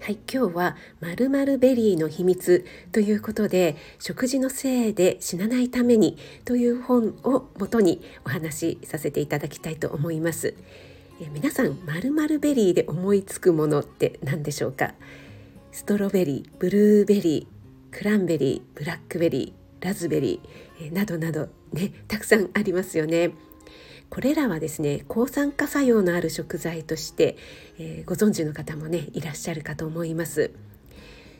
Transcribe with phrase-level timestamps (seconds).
[0.00, 10.54] はい、今日はまるまるベリーの秘密ということで食事のせいで死なないためにという本をもとにお話しさせていただきたいと思います。
[11.20, 14.94] え皆さんまるまるベリーで思いつくものって何でしょうか？
[15.72, 23.32] ストロベリー、ブルーベリー、クランベリー、ブラックベリー、ラズベリー、えなどなどねたくさんありますよね。
[24.10, 27.36] これらはですね抗酸化作用のある食材として、
[27.78, 30.52] えー、ご存知の方もねいらっしゃるかと思います。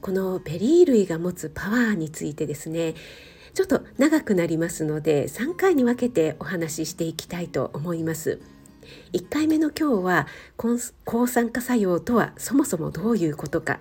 [0.00, 2.94] このベリー類が持つパワーについてですね
[3.52, 8.40] ちょっと長くなりますので3回に分けてお話ししていきたいと思います。
[9.12, 10.26] 1回目の今日は
[11.04, 13.80] 抗酸化作用とはそもそもどういうことか。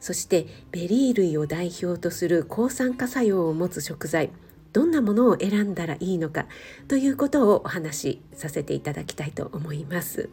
[0.00, 4.30] そしてベリー類を代表とする抗酸化作用を持つ食材。
[4.74, 6.46] どんなものを選んだらいいのか
[6.88, 10.28] ということをお話しさせていただきたいと思います。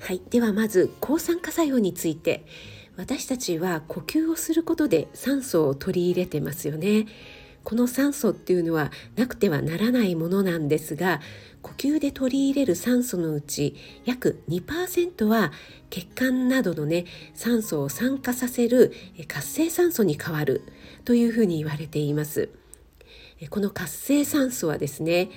[0.00, 2.44] はい、ではまず抗酸化作用について
[2.96, 7.06] 私たちは呼吸をすることで酸素を取り入れてますよね。
[7.64, 11.22] この酸素っていうのはなくてはならないものなんですが
[11.62, 15.50] 呼吸で取り入れる酸素のうち約2%は
[15.88, 18.92] 血管などのね酸素を酸化させる
[19.26, 20.60] 活性酸素に変わる
[21.06, 22.50] というふうに言われています。
[23.50, 25.30] この活性酸素はですね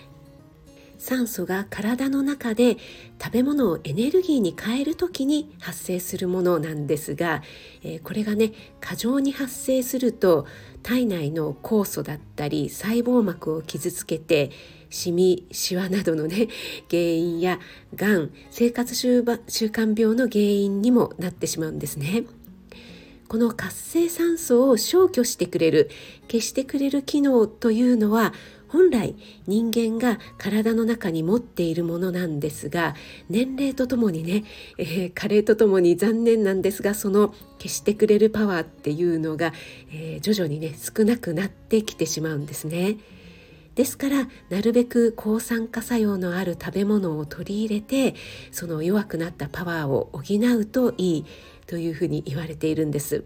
[0.98, 2.78] 酸素が体の中で
[3.22, 7.44] 食べ物をエネルギーに変える時に発生するものなんですが、
[7.84, 10.48] えこれがね過剰に発生すると
[10.84, 14.52] 体内の酵素だったり細胞膜を傷つけて
[14.90, 16.48] シミシワなどのね
[16.90, 17.60] 原因や
[17.96, 22.24] がん生活習慣病の原因にもなってしまうんですね。
[23.28, 25.90] この活性酸素を消去してくれる
[26.30, 28.34] 消してくれる機能というのは
[28.68, 29.16] 本来
[29.48, 32.96] 人間が体の中に持っているものなんですが
[33.30, 34.44] 年齢とともにね、
[34.78, 39.54] えー、加齢とともに残念なんですがその消してくれるパワーっていうのが、
[39.92, 42.98] えー、徐々にね少なくなってきてしまうんですね。
[43.76, 48.16] ですからなるべく抗酸化作用のある食べ物を取り入れて
[48.52, 51.26] その弱くなったパワーを補うといい
[51.68, 53.24] というふうに言われているんです。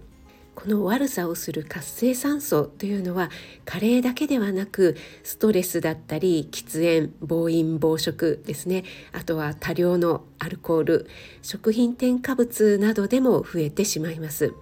[0.53, 3.29] この悪さをする活性酸素というのは
[3.63, 11.09] 加齢だけではなくストレスだったり喫煙暴飲暴食ですねあとは多量のアルコール
[11.41, 14.53] 食品添加物などでも増えてしまいます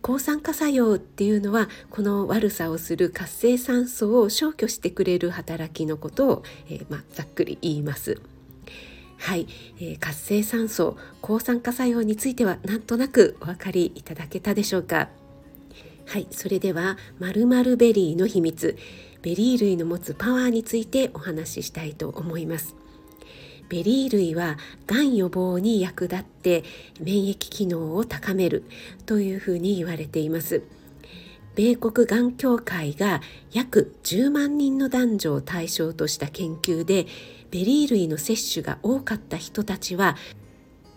[0.00, 8.20] 抗酸化作用っていうのはこの悪さをする活性酸素を消去してくれる働きのことを、えー、まあ、ざっくり言います。
[9.18, 9.46] はい、
[9.78, 15.10] えー、活性酸素抗酸化作用についてはなんとなくお分かりいただけたでしょうか？
[16.06, 16.26] はい。
[16.30, 18.78] それではまるベリーの秘密。
[19.20, 22.74] ベリー類の持つパワーについてお話ししたいと思います。
[23.68, 26.64] ベリー類はがん予防に役立って
[27.00, 28.64] 免疫機能を高める
[29.04, 30.62] というふうに言われています。
[31.58, 33.20] 米国がん協会が
[33.50, 37.08] 約10万人の男女を対象とした研究で
[37.50, 40.16] ベリー類の摂取が多かった人たちは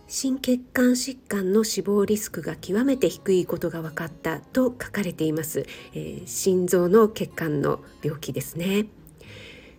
[0.08, 8.86] 心血管疾患の死亡リスクが極めて低いことが分かったと書かれています、えー、心臓の血管の病気ですね。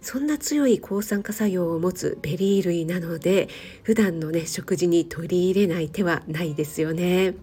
[0.00, 3.48] そんな強い抗酸化作用を持つベリー類なので
[3.84, 7.36] 普段のね食事に取り入れない手はないですよね。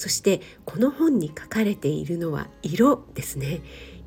[0.00, 3.60] そしてこの本に書かれているのは色ですね。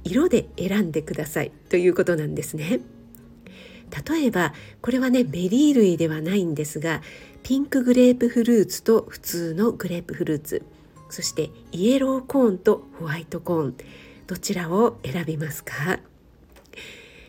[0.03, 1.51] 色で選んでください。
[1.69, 2.79] ということなんですね。
[4.09, 7.03] 例えばこれはねベリー類ではないんですが
[7.43, 10.63] ピンクグレープフルーツと普通のグレープフルーツ。
[11.09, 13.75] そしてイエローコーンとホワイトコーン。
[14.25, 15.99] どちらを選びますか？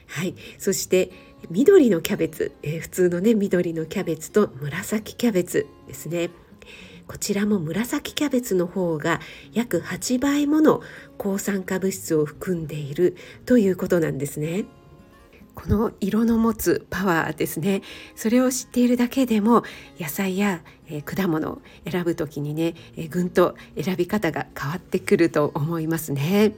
[0.06, 0.34] はい。
[0.56, 1.10] そして
[1.50, 6.30] 緑のキャベツ、えー、普通のね緑のキャベツと紫キャベツですね。
[7.06, 9.20] こちらも紫キャベツの方が
[9.52, 10.80] 約8倍もの
[11.18, 14.64] 抗酸化物質を含んでいるということなんですね。
[15.54, 17.82] この色の持つパワーですね
[18.16, 19.62] それを知っているだけでも
[20.00, 26.56] 野菜や、え、果物を選ぶ時にね、え、ぐんと選び方が変わってくると思いますね。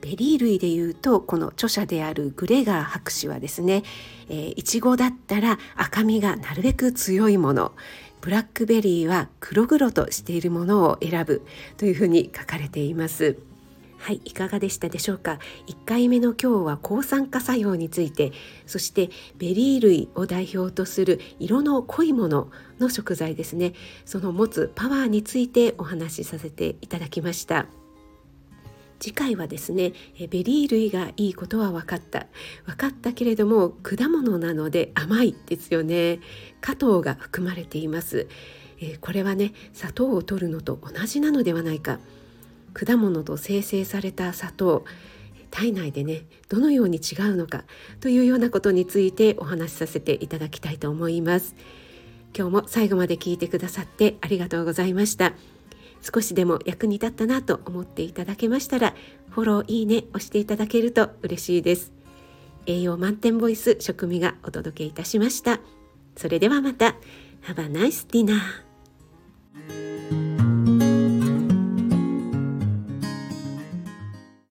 [0.00, 3.84] ベリー類でいうとこの著者であるグレガー博士はですね、
[4.28, 7.72] えー、いちごだったら赤みがなるべく強いもの
[8.24, 11.42] ブラックベリーは黒々としているものを選ぶ
[11.76, 13.36] というふうに書かれています。
[13.98, 18.32] はいいかがでしたでしょうか？1回目の今日は抗酸化作用について
[18.64, 23.74] そしてベリー類を代表とする色の濃いものの食材ですね。
[24.06, 27.66] その持つパワーについてお話しさせていただきました。
[29.00, 32.26] 次回はですねベリー類がいいことは分かった。
[32.64, 36.20] 分かったけれども果物なので甘いですよね。
[36.60, 38.28] 果糖が含まれています。
[39.00, 41.98] これはね砂糖を取るのと同じなのではないか。
[42.72, 44.84] 果物と精製された砂糖
[45.50, 47.64] 体内でねどのように違うのか
[48.00, 51.54] というようなことについてお話しさせていただきたいと思います。
[52.36, 55.34] 今日も最後まで聞いてくださってありがとうございました。
[56.04, 58.94] 少しでも役に立ったなと思っていただけましたら
[59.30, 61.92] フォローいいね押していただけると嬉しいです。
[62.66, 65.60] 栄養満点ボイス食味がお届けいたしました。
[66.16, 66.96] それではまた。
[67.46, 68.40] Have a nice dinner